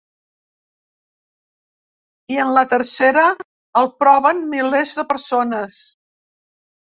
[2.35, 3.25] I en la tercera,
[3.81, 5.77] el proven milers de persones.